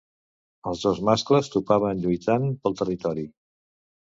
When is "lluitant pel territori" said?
2.07-3.29